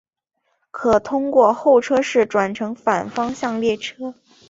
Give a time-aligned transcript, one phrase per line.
[0.71, 4.15] 可通过候车室转乘反方向列车。